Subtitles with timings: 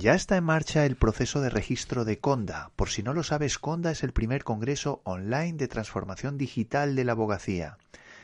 [0.00, 2.70] Ya está en marcha el proceso de registro de Conda.
[2.76, 7.04] Por si no lo sabes, Conda es el primer congreso online de transformación digital de
[7.04, 7.78] la abogacía.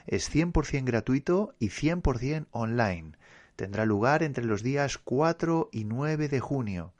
[0.06, 3.14] Es 100% gratuito y 100% online.
[3.56, 6.92] Tendrá lugar entre los días 4 y 9 de junio.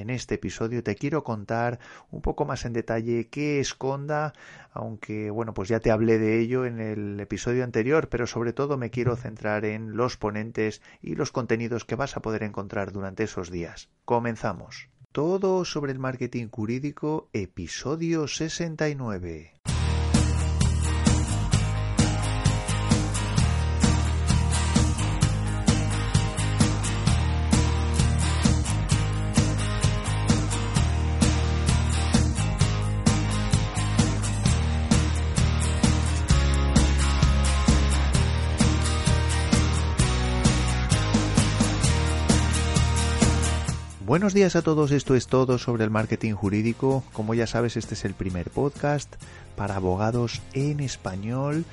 [0.00, 1.80] En este episodio te quiero contar
[2.10, 4.32] un poco más en detalle qué es Conda,
[4.72, 8.78] aunque bueno, pues ya te hablé de ello en el episodio anterior, pero sobre todo
[8.78, 13.24] me quiero centrar en los ponentes y los contenidos que vas a poder encontrar durante
[13.24, 13.90] esos días.
[14.04, 14.88] Comenzamos.
[15.10, 19.54] Todo sobre el marketing jurídico, episodio 69.
[44.18, 47.04] Buenos días a todos, esto es todo sobre el marketing jurídico.
[47.12, 49.14] Como ya sabes, este es el primer podcast
[49.54, 51.64] para abogados en español.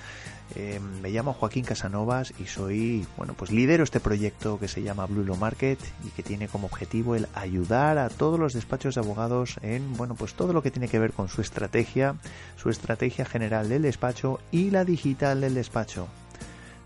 [0.53, 5.07] Eh, me llamo Joaquín Casanovas y soy, bueno, pues lidero este proyecto que se llama
[5.07, 9.01] Blue Law Market y que tiene como objetivo el ayudar a todos los despachos de
[9.01, 12.13] abogados en, bueno, pues todo lo que tiene que ver con su estrategia,
[12.57, 16.07] su estrategia general del despacho y la digital del despacho.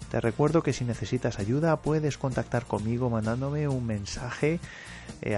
[0.10, 4.62] Te recuerdo que si necesitas ayuda puedes contactar conmigo mandándome un mensaje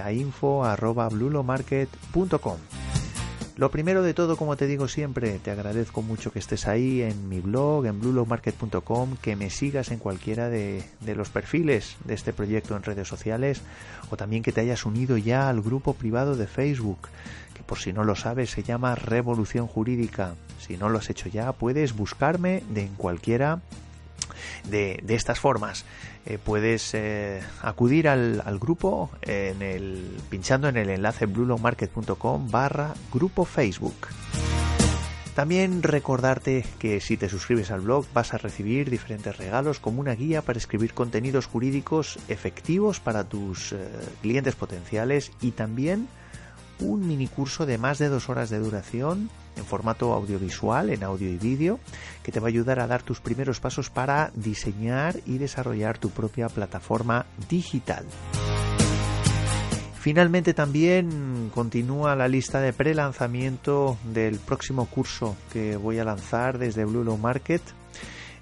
[0.02, 2.56] a info@blulomarket.com.
[3.56, 7.28] Lo primero de todo, como te digo siempre, te agradezco mucho que estés ahí en
[7.28, 12.32] mi blog, en blulomarket.com, que me sigas en cualquiera de, de, los perfiles de este
[12.32, 13.60] proyecto en redes sociales
[14.10, 17.08] o también que te hayas unido ya al grupo privado de Facebook,
[17.54, 20.34] que por si no lo sabes se llama Revolución Jurídica.
[20.58, 23.60] Si no lo has hecho ya, puedes buscarme de en cualquiera
[24.64, 25.84] de, estas formas.
[26.26, 34.08] Eh, puedes eh, acudir al, grupo en pinchando en el enlace bluelongmarket.com barra grupo Facebook.
[35.34, 40.14] También recordarte que si te suscribes al blog vas a recibir diferentes regalos como una
[40.14, 43.78] guía para escribir contenidos jurídicos efectivos para tus eh,
[44.20, 46.06] clientes potenciales y también
[46.80, 51.28] un mini curso de más de dos horas de duración en formato audiovisual, en audio
[51.28, 51.80] y vídeo,
[52.22, 56.10] que te va a ayudar a dar tus primeros pasos para diseñar y desarrollar tu
[56.10, 58.04] propia plataforma digital.
[60.02, 66.84] Finalmente también continúa la lista de pre-lanzamiento del próximo curso que voy a lanzar desde
[66.84, 67.62] Blue Low Market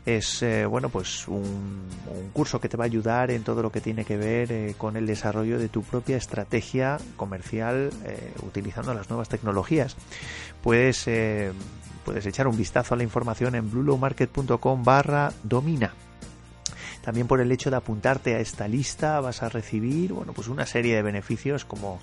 [0.06, 1.82] es eh, bueno pues un,
[2.32, 4.96] curso que te va a ayudar en todo lo que tiene que ver eh, con
[4.96, 9.96] el desarrollo de tu propia estrategia comercial eh, utilizando las nuevas tecnologías.
[10.62, 11.08] Puedes
[12.04, 15.92] puedes echar un vistazo a la información en bluelowmarket.com barra domina.
[17.02, 20.66] También por el hecho de apuntarte a esta lista vas a recibir bueno pues una
[20.66, 21.98] serie de beneficios como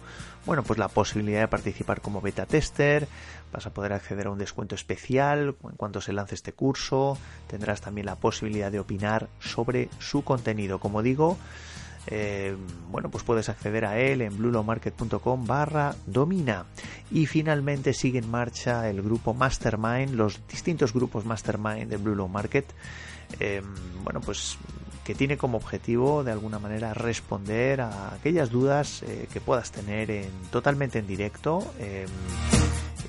[0.45, 3.07] bueno pues la posibilidad de participar como beta tester
[3.51, 7.81] vas a poder acceder a un descuento especial en cuanto se lance este curso tendrás
[7.81, 11.37] también la posibilidad de opinar sobre su contenido como digo
[12.07, 12.55] eh,
[12.89, 16.65] bueno, pues puedes acceder a él en bluelowmarket.com barra domina.
[17.11, 22.65] Y finalmente sigue en marcha el grupo Mastermind, los distintos grupos Mastermind de Blue Market.
[23.39, 23.61] Eh,
[24.03, 24.57] bueno, pues
[25.03, 30.11] que tiene como objetivo de alguna manera responder a aquellas dudas eh, que puedas tener
[30.11, 31.63] en, totalmente en directo.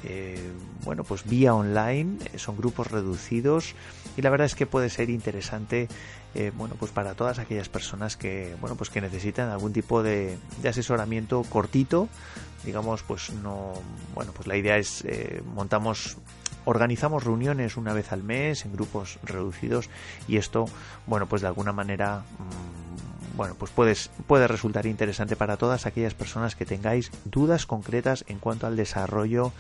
[0.04, 0.52] Eh,
[0.84, 3.74] bueno, pues vía online, eh, son grupos reducidos
[4.16, 5.88] y la verdad es que puede ser interesante,
[6.56, 10.68] bueno, pues para todas aquellas personas que, bueno, pues que necesitan algún tipo de, de
[10.68, 12.08] asesoramiento cortito,
[12.64, 13.72] digamos, pues no,
[14.14, 15.04] bueno, pues la idea es
[15.54, 16.16] montamos
[16.68, 19.88] Organizamos reuniones una vez al mes en grupos reducidos
[20.28, 20.66] y esto,
[21.06, 22.87] bueno, pues de alguna manera, mm,
[23.38, 23.70] bueno, pues
[24.26, 29.52] puede resultar interesante para todas aquellas personas que tengáis dudas concretas en cuanto al desarrollo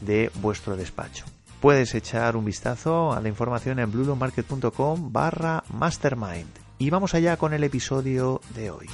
[0.00, 1.26] de vuestro despacho.
[1.60, 6.48] Puedes echar un vistazo a la información en blulomarket.com barra mastermind.
[6.78, 8.86] Y vamos allá con el episodio de hoy.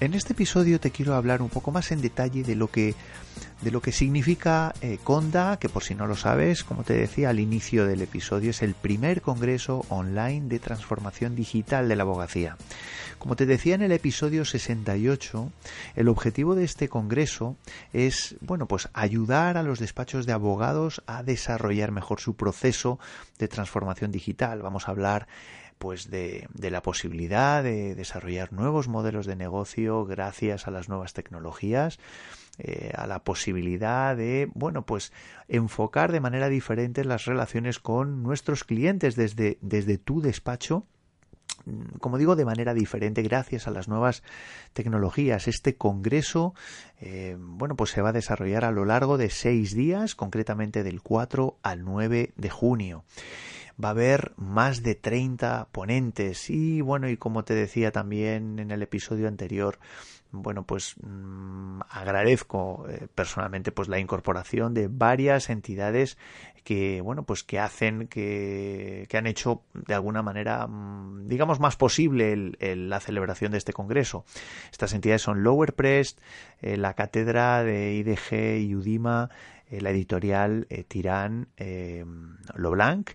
[0.00, 2.94] En este episodio te quiero hablar un poco más en detalle de lo que
[3.60, 7.28] de lo que significa eh, Conda, que por si no lo sabes, como te decía
[7.28, 12.56] al inicio del episodio, es el primer congreso online de transformación digital de la abogacía.
[13.18, 15.52] Como te decía en el episodio 68,
[15.94, 17.56] el objetivo de este congreso
[17.92, 22.98] es, bueno, pues ayudar a los despachos de abogados a desarrollar mejor su proceso
[23.38, 24.62] de transformación digital.
[24.62, 25.28] Vamos a hablar
[25.80, 31.98] pues de, la posibilidad de desarrollar nuevos modelos de negocio gracias a las nuevas tecnologías,
[32.58, 35.10] eh, a la posibilidad de, bueno, pues
[35.48, 40.84] enfocar de manera diferente las relaciones con nuestros clientes desde, desde tu despacho
[42.00, 44.22] como digo, de manera diferente gracias a las nuevas
[44.72, 45.46] tecnologías.
[45.46, 46.54] Este congreso,
[47.00, 51.02] eh, bueno, pues se va a desarrollar a lo largo de seis días, concretamente del
[51.02, 53.04] 4 al 9 de junio
[53.82, 58.70] va a haber más de 30 ponentes y bueno, y como te decía también en
[58.70, 59.78] el episodio anterior,
[60.32, 66.18] bueno, pues mm, agradezco eh, personalmente pues la incorporación de varias entidades
[66.62, 71.76] que bueno, pues que hacen que, que han hecho de alguna manera mm, digamos más
[71.76, 74.24] posible la celebración de este congreso.
[74.70, 76.20] Estas entidades son Lower Prest,
[76.62, 79.30] eh, la cátedra de IDG y UDIMA,
[79.70, 81.48] la editorial Tirán
[82.54, 83.10] Loblanc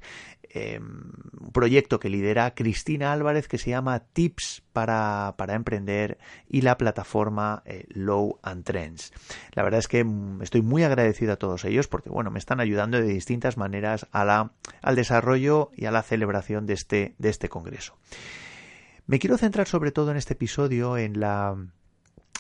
[0.58, 1.12] Em,
[1.42, 6.18] un proyecto que lidera Cristina Álvarez que se llama Tips para, emprender
[6.48, 9.12] y la plataforma eh, Low and Trends.
[9.52, 12.62] La verdad es que mm, estoy muy agradecido a todos ellos porque bueno, me están
[12.62, 17.30] ayudando de distintas maneras a la, al desarrollo y a la celebración de este, de
[17.30, 17.98] este congreso.
[19.08, 21.58] Me quiero centrar sobre todo en este episodio en la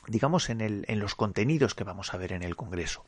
[0.07, 3.05] digamos en, el, en los contenidos que vamos a ver en el congreso.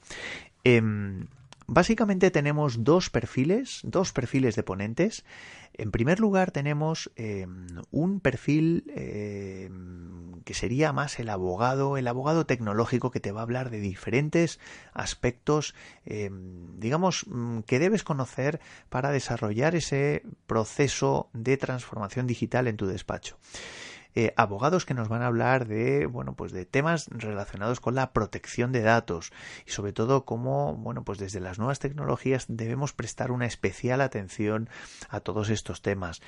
[0.64, 1.28] Em,
[1.70, 5.26] Básicamente tenemos dos perfiles, dos perfiles de ponentes.
[5.74, 12.46] En primer lugar tenemos em, un perfil em, que sería más el abogado, el abogado
[12.46, 14.62] tecnológico que te va a hablar de diferentes
[14.94, 15.76] aspectos,
[16.06, 23.38] digamos, mm, que debes conocer para desarrollar ese proceso de transformación digital en tu despacho.
[24.20, 28.14] Eh, abogados que nos van a hablar de, bueno, pues de temas relacionados con la
[28.14, 29.32] protección de datos
[29.68, 34.72] y sobre todo cómo, bueno, pues desde las nuevas tecnologías debemos prestar una especial atención
[35.08, 36.24] a todos estos temas.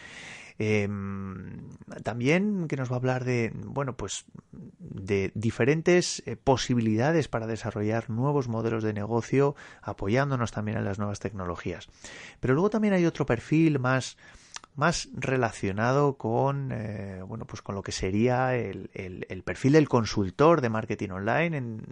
[0.60, 1.68] Em,
[2.04, 8.12] también que nos va a hablar de, bueno, pues de diferentes eh, posibilidades para desarrollar
[8.12, 11.88] nuevos modelos de negocio apoyándonos también en las nuevas tecnologías.
[12.40, 14.16] Pero luego también hay otro perfil más
[14.76, 20.62] más relacionado con eh, bueno pues con lo que sería el, el, perfil del consultor
[20.62, 21.84] de marketing online en,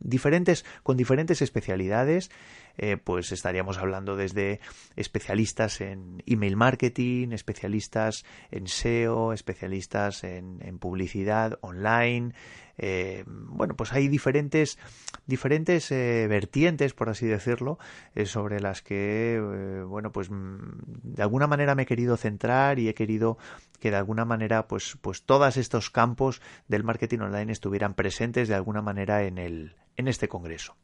[0.00, 2.30] diferentes con diferentes especialidades.
[2.76, 4.58] Eh, pues estaríamos hablando desde
[4.96, 12.32] especialistas en email marketing especialistas en SEO especialistas en, en publicidad online.
[12.76, 14.78] Eh, bueno, pues hay diferentes,
[15.26, 17.78] diferentes eh, vertientes, por así decirlo,
[18.14, 20.58] eh, sobre las que, bueno, pues mm,
[21.02, 23.38] de alguna manera me he querido centrar y he querido
[23.80, 28.54] que de alguna manera, pues, pues todos estos campos del marketing online estuvieran presentes de
[28.54, 30.76] alguna manera en el, en este congreso.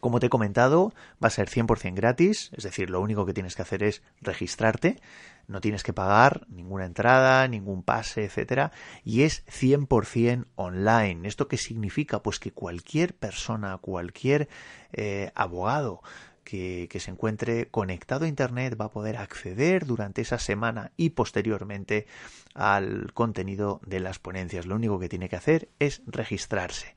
[0.00, 0.92] Como te he comentado,
[1.22, 5.00] va a ser 100% gratis, es decir, lo único que tienes que hacer es registrarte,
[5.48, 8.72] no tienes que pagar ninguna entrada, ningún pase, etcétera,
[9.04, 11.28] y es 100% online.
[11.28, 12.22] ¿Esto qué significa?
[12.22, 14.48] Pues que cualquier persona, cualquier
[14.92, 16.02] eh, abogado
[16.46, 22.06] que, se encuentre conectado a Internet va a poder acceder durante esa semana y posteriormente
[22.54, 24.64] al contenido de las ponencias.
[24.66, 26.94] Lo único que tiene que hacer es registrarse.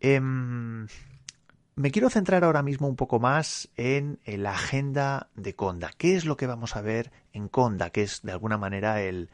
[0.00, 0.86] Em,
[1.80, 5.90] me quiero centrar ahora mismo un poco más en, la agenda de Conda.
[5.96, 7.88] ¿Qué es lo que vamos a ver en Conda?
[7.88, 9.30] Que es de alguna manera el,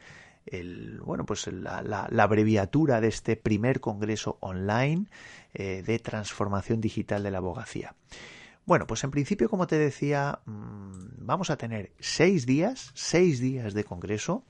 [1.03, 5.07] bueno, pues la, abreviatura de este primer congreso online
[5.53, 7.95] eh, de transformación digital de la abogacía.
[8.65, 13.73] Bueno, pues en principio, como te decía, mm, vamos a tener seis días, seis días
[13.73, 14.45] de congreso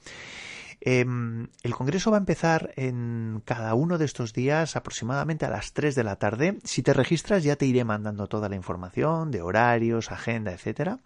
[0.80, 5.74] Em, el Congreso va a empezar en cada uno de estos días aproximadamente a las
[5.74, 6.60] 3 de la tarde.
[6.64, 11.00] Si te registras ya te iré mandando toda la información de horarios, agenda, etcétera.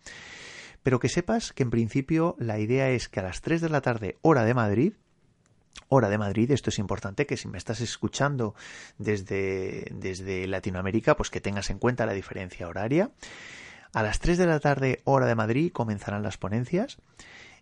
[0.84, 3.82] Pero que sepas que en principio la idea es que a las 3 de la
[3.82, 4.94] tarde, hora de Madrid,
[5.88, 8.56] hora de Madrid, esto es importante que si me estás escuchando
[8.98, 13.12] desde, desde Latinoamérica, pues que tengas en cuenta la diferencia horaria.
[13.94, 16.98] A las 3 de la tarde, hora de Madrid, comenzarán las ponencias.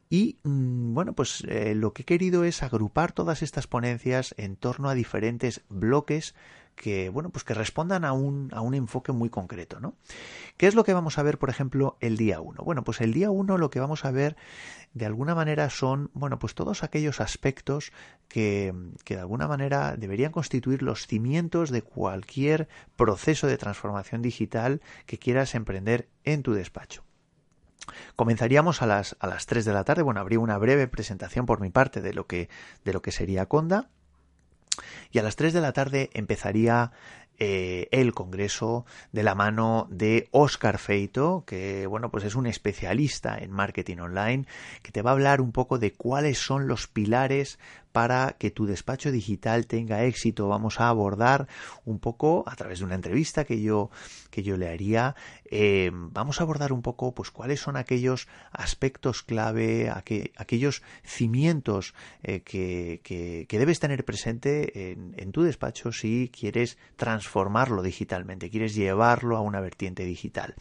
[0.09, 4.55] Y mm, bueno, pues eh, lo que he querido es agrupar todas estas ponencias en
[4.55, 6.33] torno a diferentes bloques
[6.75, 9.95] que, bueno, pues que respondan a un, a un enfoque muy concreto, ¿no?
[10.57, 12.63] ¿Qué es lo que vamos a ver, por ejemplo, el día 1?
[12.63, 14.35] Bueno, pues el día 1 lo que vamos a ver
[14.93, 17.91] de alguna manera son, bueno, pues todos aquellos aspectos
[18.29, 18.73] que,
[19.03, 25.19] que de alguna manera deberían constituir los cimientos de cualquier proceso de transformación digital que
[25.19, 27.03] quieras emprender en tu despacho.
[28.15, 30.01] Comenzaríamos a las, a las 3 de la tarde.
[30.01, 32.49] Bueno, habría una breve presentación por mi parte de lo que,
[32.83, 33.89] de lo que sería Conda.
[35.11, 36.91] Y a las 3 de la tarde empezaría
[37.41, 43.37] eh, el congreso de la mano de Oscar Feito, que bueno, pues es un especialista
[43.37, 44.45] en marketing online,
[44.81, 47.57] que te va a hablar un poco de cuáles son los pilares
[47.91, 50.47] para que tu despacho digital tenga éxito.
[50.47, 51.47] Vamos a abordar
[51.85, 53.89] un poco a través de una entrevista que yo,
[54.29, 55.15] que yo le haría.
[55.45, 61.93] Eh, vamos a abordar un poco pues cuáles son aquellos aspectos clave, aquellos cimientos
[62.23, 69.35] eh, que, que, debes tener presente en, tu despacho si quieres transformarlo digitalmente, quieres llevarlo
[69.35, 70.55] a una vertiente digital.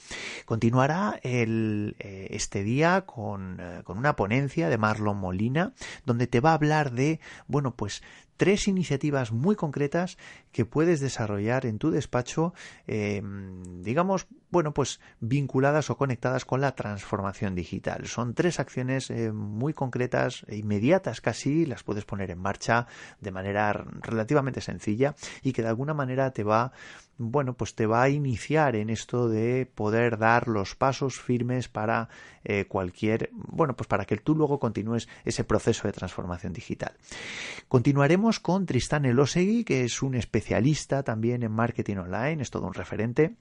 [0.47, 5.73] Continuará el, eh, este día con, con una ponencia de Marlon Molina
[6.05, 8.03] donde te va a hablar de bueno, pues
[8.37, 10.17] tres iniciativas muy concretas
[10.53, 12.55] que puedes desarrollar en tu despacho,
[12.87, 13.23] eh,
[13.81, 18.07] digamos, bueno, pues vinculadas o conectadas con la transformación digital.
[18.07, 22.87] Son tres acciones eh, muy concretas, e inmediatas casi, las puedes poner en marcha
[23.21, 26.73] de manera relativamente sencilla y que de alguna manera te va
[27.19, 32.09] bueno, pues te va a iniciar en esto de poder dar los pasos firmes para
[32.45, 36.95] eh, cualquier, bueno, pues para que tú luego continúes ese proceso de transformación digital.
[37.67, 42.75] Continuaremos con Tristán Elosegui, que es un especialista también en marketing online, es todo un
[42.75, 43.35] referente,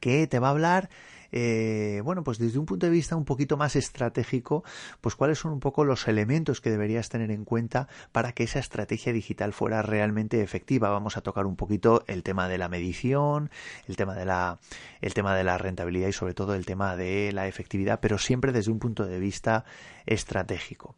[0.00, 0.88] que te va a hablar
[1.32, 4.62] eh, bueno, pues desde un punto de vista un poquito más estratégico,
[5.00, 8.58] pues cuáles son un poco los elementos que deberías tener en cuenta para que esa
[8.58, 10.90] estrategia digital fuera realmente efectiva.
[10.90, 13.50] Vamos a tocar un poquito el tema de la medición,
[13.88, 14.58] el tema de la,
[15.00, 18.52] el tema de la rentabilidad y sobre todo el tema de la efectividad, pero siempre
[18.52, 19.64] desde un punto de vista
[20.04, 20.94] estratégico.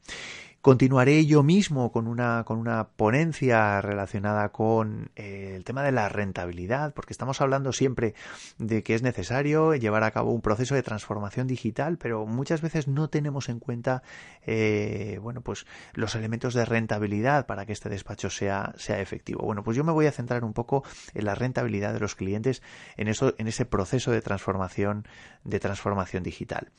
[0.64, 6.09] Continuaré yo mismo con una, con una ponencia relacionada con eh, el tema de la
[6.09, 8.14] rentabilidad, porque estamos hablando siempre
[8.56, 12.88] de que es necesario llevar a cabo un proceso de transformación digital, pero muchas veces
[12.88, 14.02] no tenemos en cuenta
[14.47, 19.42] eh, bueno, pues los elementos de rentabilidad para que este despacho sea, sea efectivo.
[19.44, 22.62] Bueno, pues yo me voy a centrar un poco en la rentabilidad de los clientes
[22.97, 25.06] en, eso, en ese proceso de transformación,
[25.44, 26.71] de transformación digital.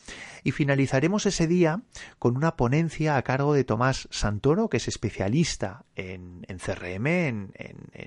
[0.44, 1.82] Y finalizaremos ese día
[2.18, 3.75] con una ponencia a cargo de Tomás
[4.10, 7.52] Santoro, que es especialista en, CRM, en,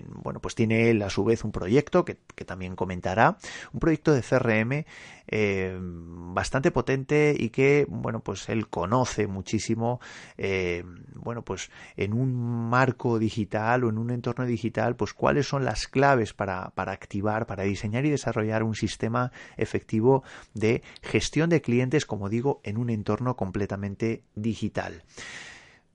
[0.08, 3.36] bueno, pues tiene él a su vez un proyecto que, también comentará,
[3.72, 4.84] un proyecto de CRM
[5.26, 10.00] eh, bastante potente y que, bueno, pues él conoce muchísimo,
[10.36, 10.84] eh,
[11.14, 15.88] bueno, pues en un marco digital o en un entorno digital, pues cuáles son las
[15.88, 20.22] claves para activar, para diseñar y desarrollar un sistema efectivo
[20.54, 25.02] de gestión de clientes, como digo, en un entorno completamente digital.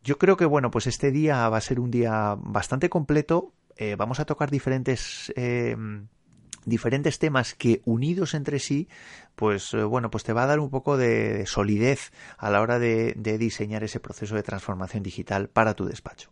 [0.03, 3.53] Yo creo que, bueno, pues este día va a ser un día bastante completo.
[3.77, 5.31] Eh, vamos a tocar diferentes.
[5.35, 5.75] Eh,
[6.65, 8.87] diferentes temas que unidos entre sí,
[9.35, 12.79] pues eh, bueno, pues te va a dar un poco de, solidez a la hora
[12.79, 16.31] de, diseñar ese proceso de transformación digital para tu despacho.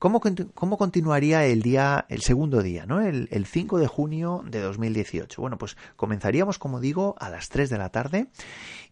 [0.00, 3.00] ¿Cómo, continuaría el día, el segundo día, ¿no?
[3.00, 5.40] El, el, 5 de junio de 2018?
[5.40, 8.26] Bueno, pues comenzaríamos, como digo, a las 3 de la tarde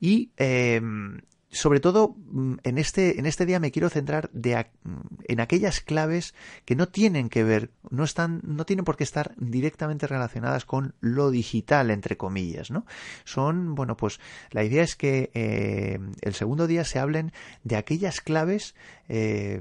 [0.01, 0.31] y
[1.53, 4.91] sobre todo mm, en este, en este día me quiero centrar de, mm,
[5.25, 9.35] en aquellas claves que no tienen que ver, no están, no tienen por qué estar
[9.37, 12.87] directamente relacionadas con lo digital, entre comillas, ¿no?
[13.25, 14.19] Son, bueno, pues
[14.51, 17.33] la idea es que eh, el segundo día se hablen
[17.65, 18.75] de aquellas claves
[19.09, 19.61] eh,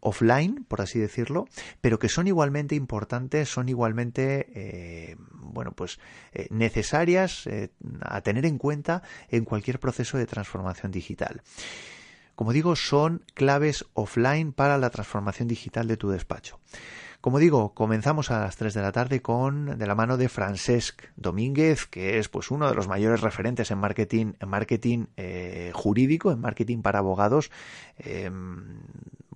[0.00, 1.46] offline, por así decirlo,
[1.80, 6.00] pero que son igualmente importantes, son igualmente, eh, bueno, pues
[6.50, 7.48] necesarias
[8.00, 11.11] a tener en cuenta en cualquier proceso de transformación digital.
[12.34, 16.58] Como digo, son claves offline para la transformación digital de tu despacho.
[17.22, 21.04] Como digo, comenzamos a las 3 de la tarde con de la mano de Francesc
[21.14, 26.32] Domínguez, que es pues uno de los mayores referentes en marketing, en marketing eh, jurídico,
[26.32, 27.52] en marketing para abogados.
[27.96, 28.80] Em,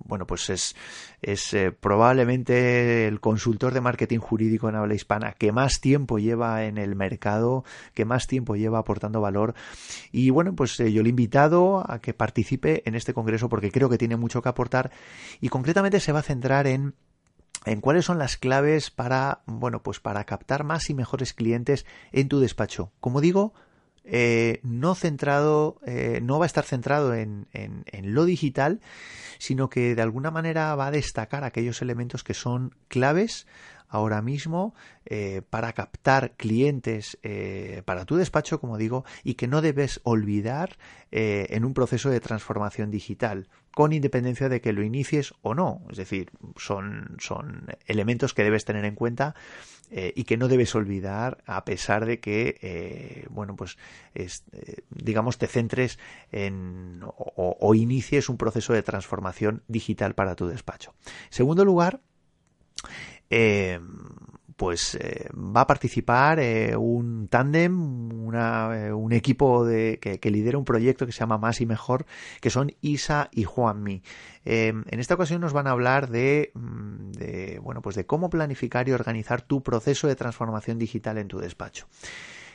[0.07, 0.75] bueno, pues es,
[1.21, 6.63] es eh, probablemente el consultor de marketing jurídico en habla hispana que más tiempo lleva
[6.63, 9.53] en el mercado, que más tiempo lleva aportando valor.
[10.11, 13.71] Y bueno, pues eh, yo le he invitado a que participe en este congreso porque
[13.71, 14.91] creo que tiene mucho que aportar
[15.41, 16.95] y concretamente se va a centrar en
[17.65, 22.29] en cuáles son las claves para, bueno, pues para captar más y mejores clientes en
[22.29, 22.93] tu despacho.
[23.01, 23.53] Como digo,
[24.09, 27.83] eh, no centrado, eh, no va a estar centrado en, en,
[28.13, 28.79] lo digital,
[29.37, 33.45] sino que de alguna manera va a destacar aquellos elementos que son claves
[33.89, 34.75] ahora mismo
[35.05, 40.77] eh, para captar clientes eh, para tu despacho, como digo, y que no debes olvidar
[41.11, 45.81] eh, en un proceso de transformación digital, con independencia de que lo inicies o no.
[45.89, 49.35] Es decir, son, son elementos que debes tener en cuenta
[49.89, 53.77] y que no debes olvidar a pesar de que, bueno, pues,
[54.89, 55.97] digamos, te centres
[56.33, 60.93] en o, o inicies un proceso de transformación digital para tu despacho.
[61.29, 62.01] Segundo lugar,
[63.29, 63.79] eh,
[64.55, 71.05] pues eh, va a participar eh, un tándem, un equipo de, que, lidera un proyecto
[71.05, 72.05] que se llama Más y Mejor,
[72.41, 74.01] que son Isa y Juanmi.
[74.45, 78.89] en esta ocasión nos van a hablar de, mm, de, bueno, pues de cómo planificar
[78.89, 81.87] y organizar tu proceso de transformación digital en tu despacho.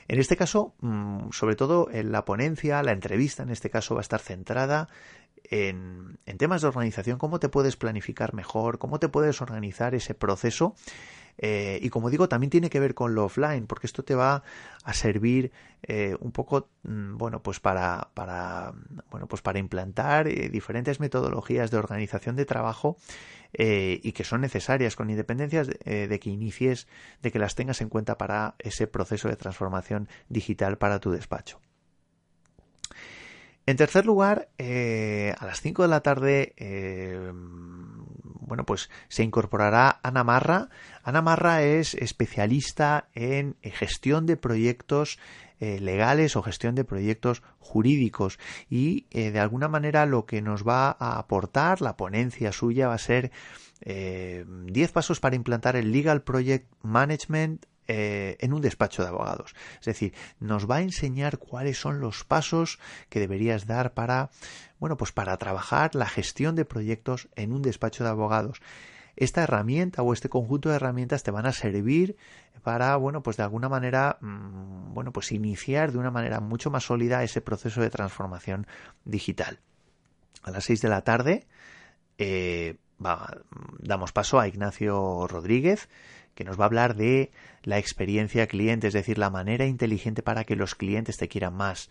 [0.09, 4.01] En este caso, mm, sobre todo en la ponencia, la entrevista en este caso va
[4.01, 4.89] a estar centrada
[5.45, 10.75] en, temas de organización, cómo te puedes planificar mejor, cómo te puedes organizar ese proceso.
[11.39, 14.43] Eh, y como digo, también tiene que ver con lo offline, porque esto te va
[14.85, 15.51] a servir
[15.83, 18.11] eh, un poco, mm, bueno, pues para,
[19.11, 22.97] bueno, pues para implantar eh, diferentes metodologías de organización de trabajo
[23.55, 26.89] y que son necesarias con independencia de que inicies,
[27.21, 31.61] de que las tengas en cuenta para ese proceso de transformación digital para tu despacho.
[33.65, 40.01] En tercer lugar, eh, a las 5 de la tarde, eh, bueno, pues se incorporará
[40.03, 40.69] Ana Marra.
[41.05, 45.19] Ana Marra es especialista en gestión de proyectos
[45.61, 50.97] eh, legales o gestión de proyectos jurídicos y de alguna manera lo que nos va
[50.99, 53.31] a aportar la ponencia suya va a ser
[53.85, 59.55] 10 pasos para implantar el Legal Project Management eh, en un despacho de abogados.
[59.81, 62.79] Es decir, nos va a enseñar cuáles son los pasos
[63.11, 64.31] que deberías dar para,
[64.79, 68.63] bueno, pues para trabajar la gestión de proyectos en un despacho de abogados.
[69.15, 72.17] Esta herramienta o este conjunto de herramientas te van a servir
[72.63, 76.85] para, bueno, pues de alguna manera, mm, bueno, pues iniciar de una manera mucho más
[76.85, 78.67] sólida ese proceso de transformación
[79.05, 79.61] digital.
[80.43, 81.47] A las 6 de la tarde
[82.17, 82.79] eh,
[83.81, 85.91] damos paso a Ignacio Rodríguez,
[86.35, 87.31] que nos va a hablar de
[87.63, 91.89] la experiencia cliente, es decir, la manera inteligente para que los clientes te quieran más.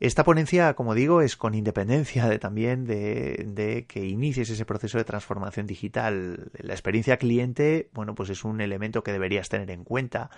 [0.00, 5.04] Esta ponencia, como digo, es con independencia de también de, que inicies ese proceso de
[5.04, 6.52] transformación digital.
[6.58, 10.30] La experiencia cliente, bueno, pues es un elemento que deberías tener en cuenta.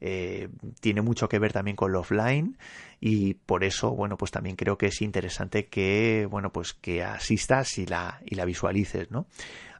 [0.00, 0.48] Eh,
[0.80, 2.58] tiene mucho que ver también con lo offline
[3.00, 7.78] y por eso, bueno, pues también creo que es interesante que, bueno, pues que asistas
[7.78, 9.26] y la, y la visualices, ¿no?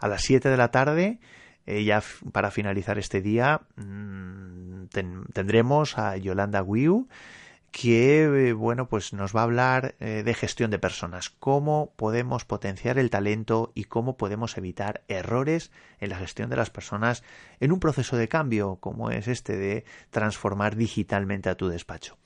[0.01, 1.19] A las 7 de la tarde
[1.67, 2.03] eh, ya
[2.33, 4.87] para finalizar este día mm,
[5.33, 7.09] tendremos a Yolanda Wiu
[7.77, 11.29] que eh, bueno pues nos va a hablar eh, de gestión de personas.
[11.29, 16.71] Cómo podemos potenciar el talento y cómo podemos evitar errores en la gestión de las
[16.71, 17.23] personas
[17.61, 22.17] en un proceso de cambio como es este de transformar digitalmente a tu despacho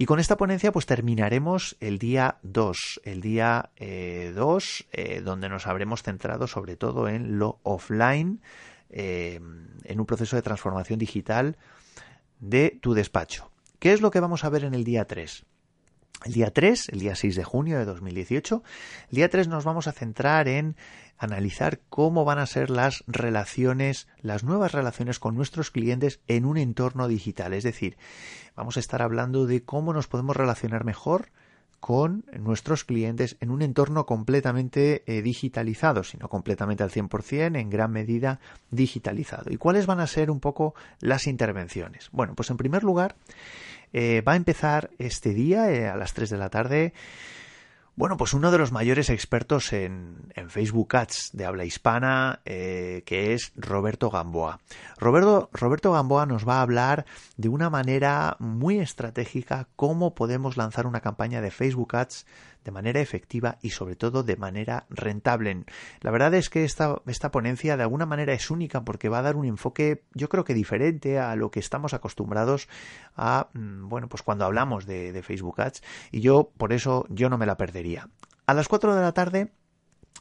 [0.00, 5.66] y con esta ponencia pues terminaremos el día 2, el día 2 eh, donde nos
[5.66, 8.40] habremos centrado sobre todo en lo offline,
[8.88, 9.38] eh,
[9.84, 11.58] en un proceso de transformación digital
[12.38, 13.50] de tu despacho.
[13.78, 15.44] ¿Qué es lo que vamos a ver en el día 3?
[16.24, 18.62] El día 3, el día 6 de junio de 2018,
[19.10, 20.76] el día 3 nos vamos a centrar en
[21.20, 26.56] analizar cómo van a ser las relaciones, las nuevas relaciones con nuestros clientes en un
[26.56, 27.52] entorno digital.
[27.52, 27.98] Es decir,
[28.56, 31.28] vamos a estar hablando de cómo nos podemos relacionar mejor
[31.78, 37.92] con nuestros clientes en un entorno completamente eh, digitalizado, sino completamente al 100%, en gran
[37.92, 39.50] medida digitalizado.
[39.50, 42.08] ¿Y cuáles van a ser un poco las intervenciones?
[42.12, 43.16] Bueno, pues en primer lugar,
[43.92, 46.92] eh, va a empezar este día eh, a las 3 de la tarde
[48.00, 53.34] bueno, pues uno de los mayores expertos en, Facebook Ads de habla hispana, eh, que
[53.34, 54.58] es Roberto Gamboa.
[54.96, 57.04] Roberto, Roberto Gamboa nos va a hablar
[57.36, 62.24] de una manera muy estratégica cómo podemos lanzar una campaña de Facebook Ads
[62.64, 65.64] de manera efectiva y sobre todo de manera rentable.
[66.00, 69.22] La verdad es que esta, esta ponencia de alguna manera es única porque va a
[69.22, 72.68] dar un enfoque yo creo que diferente a lo que estamos acostumbrados
[73.16, 77.28] a, mm, bueno, pues cuando hablamos de, de Facebook Ads y yo por eso yo
[77.28, 78.08] no me la perdería.
[78.46, 79.52] A las 4 de la tarde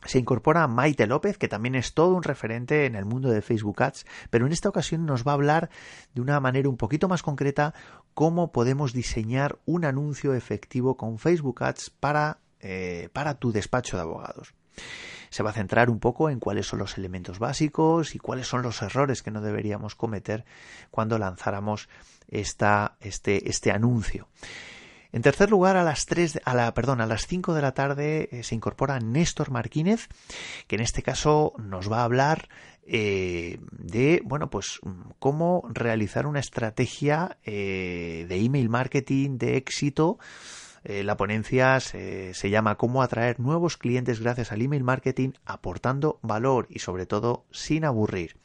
[0.06, 3.84] se incorpora Maite López, que también es todo un referente en el mundo de Facebook
[3.84, 5.70] Ads, pero en esta ocasión nos va a hablar
[6.14, 7.74] de una manera un poquito más concreta
[8.14, 14.04] cómo podemos diseñar un anuncio efectivo con Facebook Ads para, eh, para tu despacho de
[14.04, 14.54] abogados.
[15.30, 18.62] Se va a centrar un poco en cuáles son los elementos básicos y cuáles son
[18.62, 20.46] los errores que no deberíamos cometer
[20.90, 21.88] cuando lanzáramos
[22.30, 24.28] esta, este, este anuncio.
[25.12, 28.30] En tercer lugar, a las 3, a la, perdón, a las 5 de la tarde
[28.32, 30.08] eh, se incorpora Néstor Martínez,
[30.68, 32.48] que en este caso nos va a hablar
[32.86, 34.80] eh, de, bueno, pues
[35.18, 40.20] cómo realizar una estrategia eh, de email marketing de éxito.
[40.84, 46.68] la ponencia se, se, llama Cómo atraer nuevos clientes gracias al email marketing, aportando valor
[46.70, 48.38] y sobre todo sin aburrir.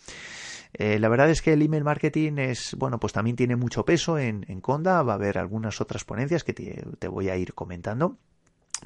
[0.77, 4.19] Eh, la verdad es que el email marketing es, bueno, pues también tiene mucho peso
[4.19, 5.03] en, Conda.
[5.03, 8.19] Va a haber algunas otras ponencias que te, voy a ir comentando.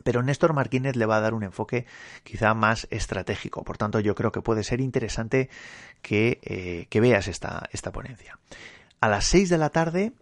[0.04, 1.86] Pero Néstor Martínez le va a dar un enfoque
[2.22, 3.64] quizá más estratégico.
[3.64, 5.48] Por tanto, yo creo que puede ser interesante
[6.02, 8.38] que, eh, veas esta, esta ponencia.
[9.00, 10.12] A las 6 de la tarde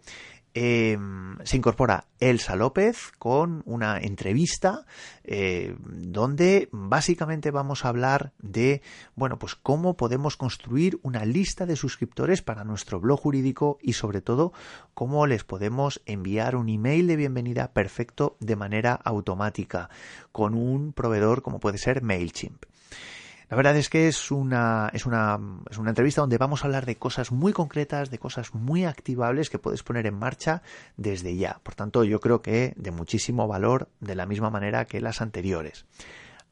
[0.59, 4.87] Em, se incorpora Elsa López con una entrevista
[5.23, 8.81] eh, donde básicamente vamos a hablar de
[9.15, 14.21] bueno pues cómo podemos construir una lista de suscriptores para nuestro blog jurídico y sobre
[14.21, 14.51] todo
[14.95, 19.91] cómo les podemos enviar un email de bienvenida perfecto de manera automática
[20.31, 22.65] con un proveedor como puede ser Mailchimp.
[23.49, 26.85] La verdad es que es una, es una, es una entrevista donde vamos a hablar
[26.85, 30.61] de cosas muy concretas, de cosas muy activables que puedes poner en marcha
[30.97, 31.61] desde ya.
[31.63, 35.85] Por tanto, yo creo que de muchísimo valor de la misma manera que las anteriores.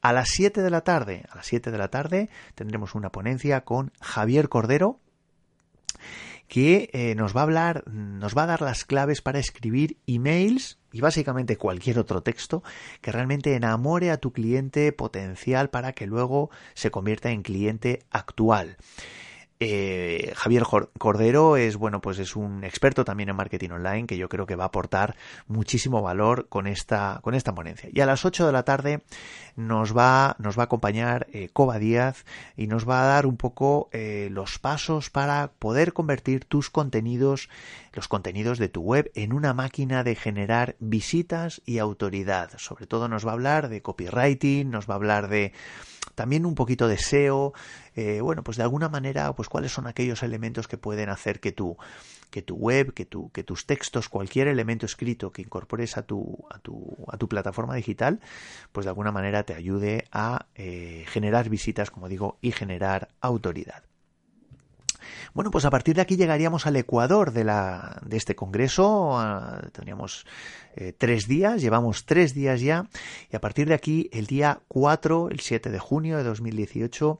[0.02, 3.62] A las 7 de la tarde, a las 7 de la tarde tendremos una ponencia
[3.62, 5.00] con Javier Cordero
[6.48, 10.78] que eh, nos va a hablar, nos va a dar las claves para escribir emails
[10.96, 12.64] y básicamente cualquier otro texto
[13.02, 18.78] que realmente enamore a tu cliente potencial para que luego se convierta en cliente actual.
[19.62, 20.64] Eh, Javier
[20.98, 24.58] Cordero es bueno pues es un experto también en marketing online que yo creo que
[24.58, 25.16] va a aportar
[25.48, 27.90] muchísimo valor con esta con esta ponencia.
[27.94, 29.02] Y a las 8 de la tarde
[29.56, 32.26] nos va nos va a acompañar eh, Coba Díaz
[32.58, 37.48] y nos va a dar un poco eh, los pasos para poder convertir tus contenidos
[37.94, 42.52] los contenidos de tu web en una máquina de generar visitas y autoridad.
[42.58, 45.54] Sobre todo nos va a hablar de copywriting nos va a hablar de
[46.14, 47.54] también un poquito de SEO,
[47.96, 51.52] eh, bueno, pues de alguna manera, pues cuáles son aquellos elementos que pueden hacer que
[51.52, 51.78] tu,
[52.30, 56.46] que tu web, que, tu, que tus textos, cualquier elemento escrito que incorpores a tu,
[56.50, 58.20] a tu, a tu plataforma digital,
[58.72, 63.84] pues de alguna manera te ayude a eh, generar visitas, como digo, y generar autoridad.
[65.34, 69.20] Bueno, pues a partir de aquí llegaríamos al Ecuador de, la, de este congreso.
[69.72, 70.26] Tendríamos
[70.76, 72.88] eh, tres días, llevamos tres días ya.
[73.32, 77.20] Y a partir de aquí, el día 4, el 7 de junio de 2018,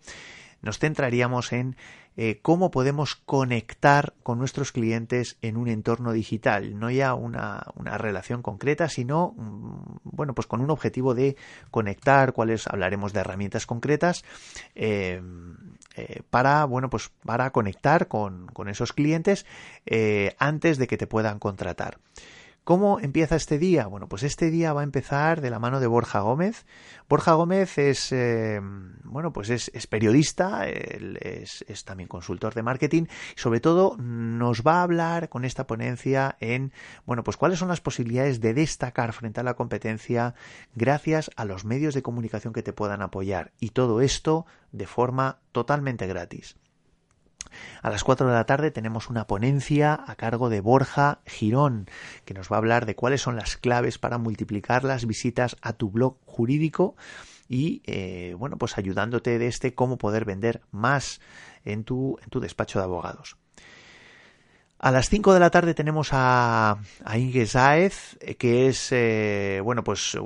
[0.62, 1.76] nos centraríamos en
[2.18, 7.98] eh, cómo podemos conectar con nuestros clientes en un entorno digital, no ya una, una,
[7.98, 9.75] relación concreta, sino mm,
[10.16, 11.36] bueno, pues con un objetivo de
[11.72, 14.24] conectar, cuáles hablaremos de herramientas concretas
[14.76, 15.22] eh,
[15.96, 19.46] eh, para bueno, pues para conectar con, con esos clientes
[20.40, 22.00] antes de que te puedan contratar.
[22.66, 23.86] ¿Cómo empieza este día?
[23.86, 26.66] Bueno, pues este día va a empezar de la mano de Borja Gómez.
[27.08, 28.60] Borja Gómez es, eh,
[29.04, 34.82] bueno, pues es, periodista, es, también consultor de marketing y sobre todo nos va a
[34.82, 36.74] hablar con esta ponencia en,
[37.06, 40.34] bueno, pues cuáles son las posibilidades de destacar frente a la competencia
[40.74, 45.38] gracias a los medios de comunicación que te puedan apoyar y todo esto de forma
[45.52, 46.56] totalmente gratis.
[47.82, 51.88] A las 4 de la tarde tenemos una ponencia a cargo de Borja Girón,
[52.26, 55.74] que nos va a hablar de cuáles son las claves para multiplicar las visitas a
[55.74, 56.96] tu blog jurídico
[57.48, 61.22] y, eh, bueno, pues ayudándote de este cómo poder vender más
[61.64, 63.38] en tu, en tu despacho de abogados.
[64.78, 69.62] A las 5 de la tarde tenemos a, a Inge Saez, eh, que es, eh,
[69.64, 70.18] bueno, pues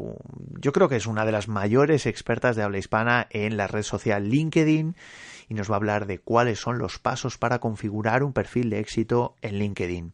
[0.59, 3.83] yo creo que es una de las mayores expertas de habla hispana en la red
[3.83, 4.95] social LinkedIn
[5.49, 8.79] y nos va a hablar de cuáles son los pasos para configurar un perfil de
[8.79, 10.13] éxito en LinkedIn.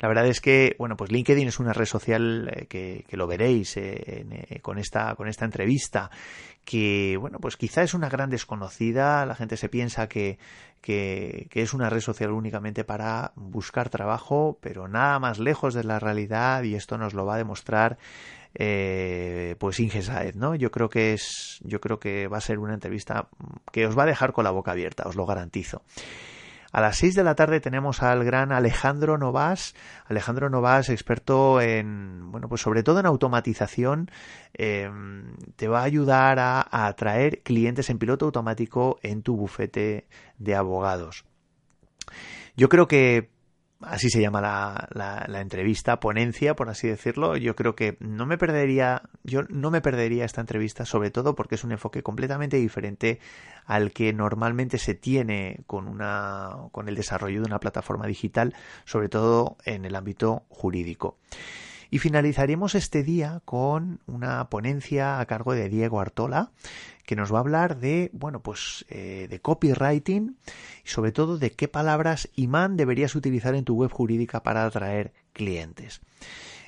[0.00, 3.76] La verdad es que, bueno, pues LinkedIn es una red social eh, que, lo veréis
[3.76, 6.10] eh, con, esta, con esta entrevista
[6.64, 10.38] que, bueno, pues quizá es una gran desconocida, la gente se piensa que,
[10.88, 15.84] que, que, es una red social únicamente para buscar trabajo, pero nada más lejos de
[15.84, 17.98] la realidad y esto nos lo va a demostrar
[18.54, 20.54] eh, pues Inge Saez, ¿no?
[20.54, 23.28] Yo creo que es, yo creo que va a ser una entrevista
[23.70, 25.82] que os va a dejar con la boca abierta, os lo garantizo.
[26.72, 29.74] A las 6 de la tarde tenemos al gran Alejandro Novas.
[30.06, 34.10] Alejandro Novas, experto en, bueno, pues sobre todo en automatización,
[34.52, 40.08] em, te va a ayudar a, a atraer clientes en piloto automático en tu bufete
[40.38, 41.24] de abogados.
[42.56, 43.30] Yo creo que
[43.80, 44.88] así se llama la,
[45.28, 47.36] la, entrevista, ponencia, por así decirlo.
[47.36, 51.54] Yo creo que no me perdería, yo no me perdería esta entrevista, sobre todo porque
[51.54, 53.20] es un enfoque completamente diferente
[53.66, 59.08] al que normalmente se tiene con una, con el desarrollo de una plataforma digital, sobre
[59.08, 61.18] todo en el ámbito jurídico.
[61.90, 66.52] Y finalizaremos este día con una ponencia a cargo de Diego Artola,
[67.06, 70.36] que nos va a hablar de, bueno, pues eh, de copywriting
[70.84, 75.12] y sobre todo de qué palabras imán deberías utilizar en tu web jurídica para atraer
[75.32, 76.02] clientes.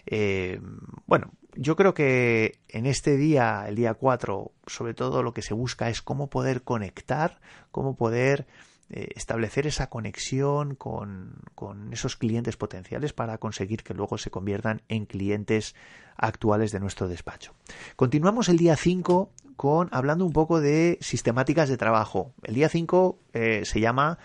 [0.07, 0.61] Eh,
[1.07, 5.53] bueno, yo creo que en este día, el día 4, sobre todo lo que se
[5.53, 8.47] busca es cómo poder conectar, cómo poder
[8.91, 15.07] establecer esa conexión con, con, esos clientes potenciales para conseguir que luego se conviertan en
[15.07, 15.77] clientes
[16.17, 17.55] actuales de nuestro despacho.
[17.95, 22.35] Continuamos el día 5 con hablando un poco de sistemáticas de trabajo.
[22.43, 24.19] El día 5 eh, se llama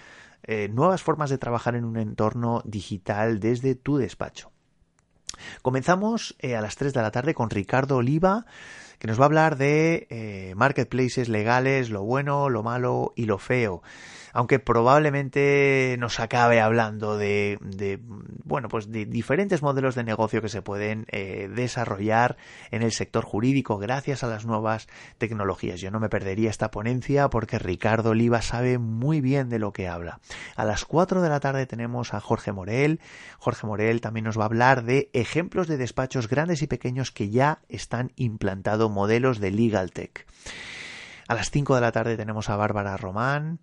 [0.43, 4.51] eh, Nuevas formas de trabajar en un entorno digital desde tu despacho.
[5.61, 8.45] Comenzamos a las 3 de la tarde con Ricardo Oliva,
[8.99, 13.81] que nos va a hablar de marketplaces legales, lo bueno, lo malo y lo feo
[14.35, 17.57] aunque probablemente nos acabe hablando de,
[18.43, 22.35] bueno, pues de diferentes modelos de negocio que se pueden eh, desarrollar
[22.69, 25.79] en el sector jurídico gracias a las nuevas tecnologías.
[25.79, 29.87] Yo no me perdería esta ponencia porque Ricardo Oliva sabe muy bien de lo que
[29.87, 30.19] habla.
[30.57, 32.99] A las 4 de la tarde tenemos a Jorge Morel.
[33.39, 37.29] Jorge Morel también nos va a hablar de ejemplos de despachos grandes y pequeños que
[37.29, 40.27] ya están implantando modelos de Legal Tech.
[41.29, 43.59] A las 5 de la tarde tenemos a Bárbara Román.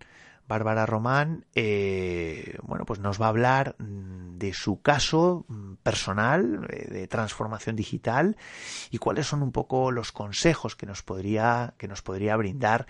[0.53, 6.69] Bárbara Román, eh, bueno, pues nos va a hablar mm, de su caso mm, personal
[6.69, 8.37] eh, de transformación digital
[8.91, 12.87] y cuáles son un poco los consejos que nos podría que nos podría brindar,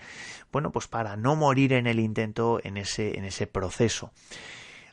[0.51, 4.11] bueno, pues para no morir en el intento en ese en ese proceso.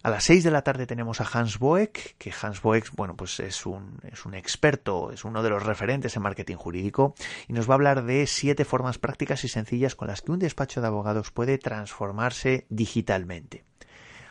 [0.02, 3.38] A las 6 de la tarde tenemos a Hans Boeck, que Hans Boeck, bueno, pues
[3.38, 7.14] es un, es un experto, es uno de los referentes en marketing jurídico
[7.48, 10.38] y nos va a hablar de siete formas prácticas y sencillas con las que un
[10.38, 13.64] despacho de abogados puede transformarse digitalmente.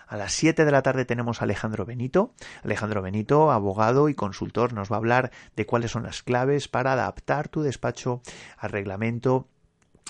[0.07, 2.33] A las 7 de la tarde tenemos a Alejandro Benito.
[2.63, 6.93] Alejandro Benito, abogado y consultor, nos va a hablar de cuáles son las claves para
[6.93, 8.23] adaptar tu despacho
[8.57, 9.47] al reglamento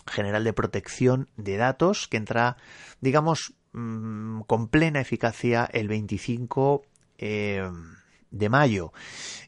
[0.07, 2.55] general de protección de datos que entra,
[3.01, 6.81] digamos, Mm, con plena eficacia el 25
[7.19, 7.69] eh,
[8.31, 8.93] de mayo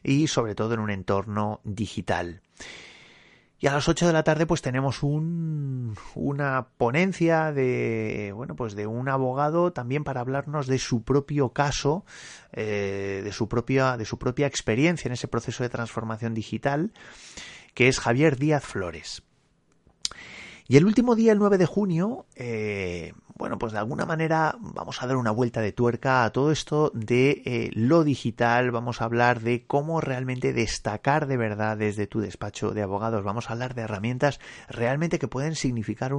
[0.04, 2.40] y sobre todo en un entorno digital.
[3.58, 8.74] Y a las 8 de la tarde pues tenemos un, una ponencia de, bueno, pues
[8.74, 12.04] de un abogado también para hablarnos de su propio caso,
[12.52, 16.92] eh, de, su propia, de su propia experiencia en ese proceso de transformación digital,
[17.74, 19.22] que es Javier Díaz Flores.
[20.68, 25.00] Y el último día, el 9 de junio, eh, bueno, pues de alguna manera vamos
[25.00, 29.04] a dar una vuelta de tuerca a todo esto de eh, lo digital, vamos a
[29.04, 33.74] hablar de cómo realmente destacar de verdad desde tu despacho de abogados, vamos a hablar
[33.74, 36.14] de herramientas realmente que pueden significar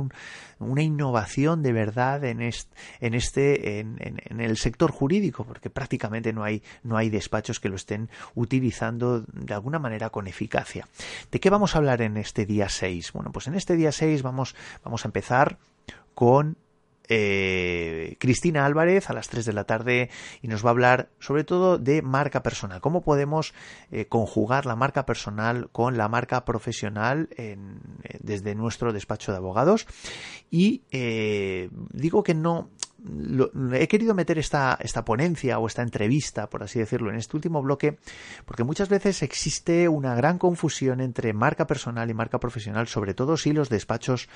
[0.59, 6.43] una innovación de verdad en este, en, este en, el sector jurídico, porque prácticamente no
[6.43, 10.87] hay, no hay despachos que lo estén utilizando de alguna manera con eficacia.
[11.31, 13.11] ¿De qué vamos a hablar en este día 6?
[13.11, 15.57] Bueno, pues en este día 6 vamos, vamos a empezar
[16.13, 16.57] con
[17.09, 20.09] eh, Cristina Álvarez a las 3 de la tarde
[20.41, 23.53] y nos va a hablar sobre todo de marca personal, cómo podemos
[23.91, 27.29] eh, conjugar la marca personal con la marca profesional
[28.19, 29.85] desde nuestro despacho de abogados
[30.49, 32.69] y eh, digo que no
[33.73, 37.61] he querido meter esta, esta ponencia o esta entrevista, por así decirlo, en este último
[37.61, 37.97] bloque,
[38.45, 43.35] porque muchas veces existe una gran confusión entre marca personal y marca profesional, sobre todo
[43.37, 44.29] si los despachos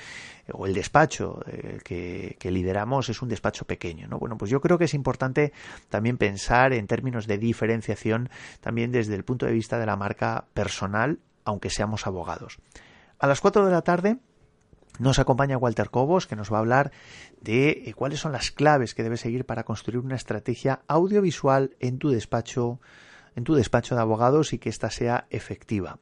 [0.52, 4.06] o el despacho eh, que, que, lideramos es un despacho pequeño.
[4.08, 4.18] ¿no?
[4.18, 5.52] Bueno, pues yo creo que es importante
[5.88, 8.28] también pensar en términos de diferenciación
[8.60, 12.58] también desde el punto de vista de la marca personal, aunque seamos abogados.
[13.18, 14.18] A las 4 de la tarde
[14.98, 16.92] nos acompaña Walter Cobos, que nos va a hablar
[17.40, 21.98] de eh, cuáles son las claves que debes seguir para construir una estrategia audiovisual en
[21.98, 22.80] tu despacho,
[23.36, 25.98] en tu despacho de abogados y que ésta sea efectiva.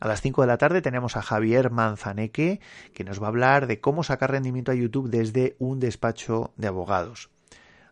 [0.00, 2.60] A las 5 de la tarde tenemos a Javier Manzaneque,
[2.94, 6.68] que nos va a hablar de cómo sacar rendimiento a YouTube desde un despacho de
[6.68, 7.30] abogados.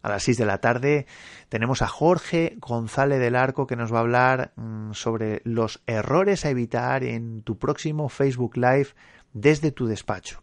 [0.00, 1.06] A las 6 de la tarde
[1.50, 6.44] tenemos a Jorge González del Arco que nos va a hablar mm, sobre los errores
[6.44, 8.88] a evitar en tu próximo Facebook Live
[9.32, 10.42] desde tu despacho.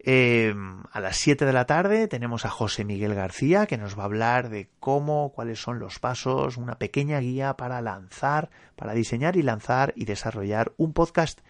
[0.00, 0.54] Eh,
[0.92, 4.06] a las 7 de la tarde tenemos a José Miguel García que nos va a
[4.06, 9.42] hablar de cómo, cuáles son los pasos, una pequeña guía para lanzar, para diseñar y
[9.42, 11.40] lanzar y desarrollar un podcast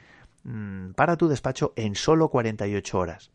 [0.44, 3.30] mm, para tu despacho en solo 48 horas.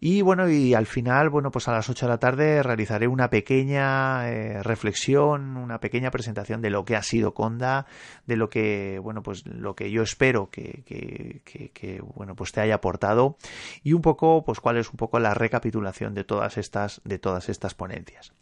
[0.00, 3.30] Y bueno, y al final, bueno, pues a las 8 de la tarde realizaré una
[3.30, 7.86] pequeña eh, reflexión, una pequeña presentación de lo que ha sido Conda,
[8.26, 12.60] de lo que, bueno, pues lo que yo espero que, que, que, bueno, pues te
[12.60, 13.36] haya aportado
[13.82, 17.48] y un poco, pues cuál es un poco la recapitulación de todas estas, de todas
[17.48, 18.32] estas ponencias.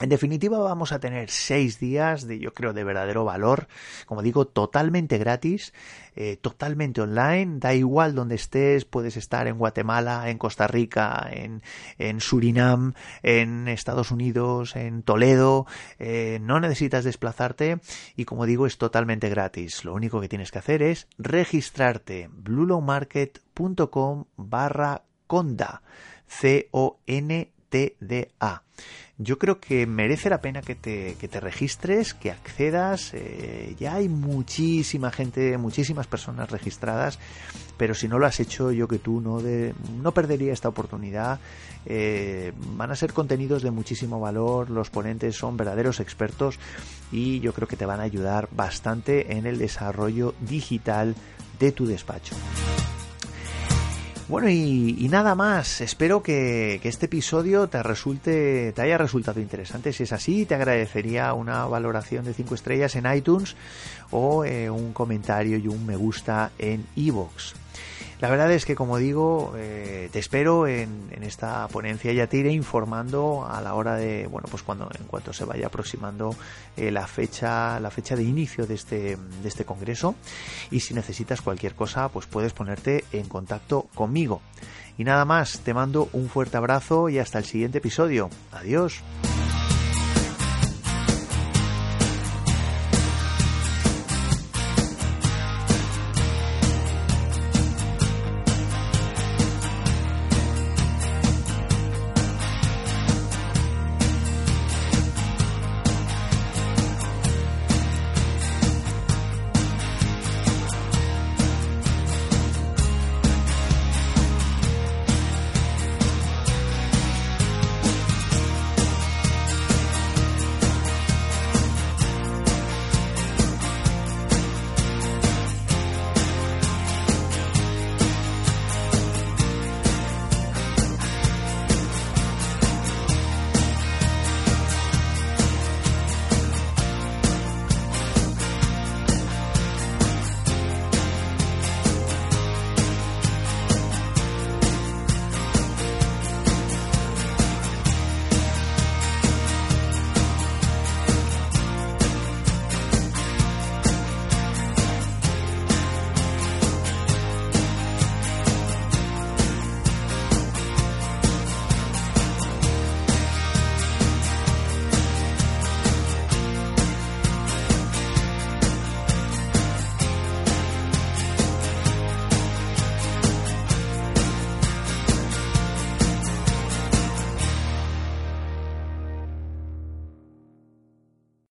[0.00, 3.68] En definitiva, vamos a tener seis días de, yo creo, de verdadero valor.
[4.06, 5.74] Como digo, totalmente gratis,
[6.16, 7.58] eh, totalmente online.
[7.58, 14.10] Da igual donde estés, puedes estar en Guatemala, en Costa Rica, en, Surinam, en Estados
[14.10, 15.66] Unidos, en Toledo.
[15.98, 17.80] Eh, no necesitas desplazarte
[18.16, 19.84] y, como digo, es totalmente gratis.
[19.84, 25.82] Lo único que tienes que hacer es registrarte bluelowmarket.com barra conda.
[26.26, 27.02] C-O-N-T-D-A
[29.22, 33.12] yo creo que merece la pena que te, que te registres, que accedas.
[33.14, 37.18] Eh, ya hay muchísima gente, muchísimas personas registradas,
[37.76, 41.40] pero si no lo has hecho, yo que tú no, no perdería esta oportunidad.
[41.84, 46.58] Eh, van a ser contenidos de muchísimo valor, los ponentes son verdaderos expertos
[47.10, 51.14] y yo creo que te van a ayudar bastante en el desarrollo digital
[51.58, 52.36] de tu despacho.
[54.28, 55.80] Bueno, y, nada más.
[55.80, 59.92] Espero que, este episodio te resulte, te haya resultado interesante.
[59.92, 63.56] Si es así, te agradecería una valoración de 5 estrellas en iTunes
[64.10, 67.54] o eh, un comentario y un me gusta en iVoox.
[68.20, 72.12] La verdad es que, como digo, eh, te espero en, esta ponencia.
[72.12, 75.66] Ya te iré informando a la hora de, bueno, pues cuando, en cuanto se vaya
[75.66, 76.36] aproximando
[76.76, 80.14] eh, la fecha, la fecha de inicio de este, de este congreso.
[80.70, 84.40] Y si necesitas cualquier cosa, pues puedes ponerte en contacto conmigo.
[84.98, 88.30] Y nada más, te mando un fuerte abrazo y hasta el siguiente episodio.
[88.52, 89.02] Adiós.